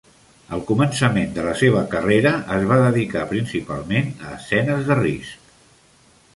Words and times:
Al 0.55 0.61
començament 0.69 1.35
de 1.35 1.43
la 1.47 1.53
seva 1.59 1.83
carrera, 1.91 2.33
es 2.57 2.65
va 2.73 2.79
dedicar 2.85 3.29
principalment 3.35 4.11
a 4.29 4.33
escenes 4.41 4.85
de 4.91 4.99
risc. 5.05 5.57